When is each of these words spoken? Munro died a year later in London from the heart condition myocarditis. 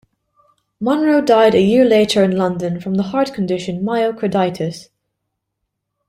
Munro 0.79 1.21
died 1.21 1.53
a 1.53 1.61
year 1.61 1.85
later 1.85 2.23
in 2.23 2.35
London 2.35 2.79
from 2.79 2.95
the 2.95 3.03
heart 3.03 3.35
condition 3.35 3.83
myocarditis. 3.83 4.89